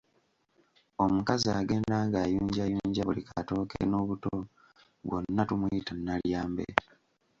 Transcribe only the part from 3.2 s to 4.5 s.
katooke n'obuto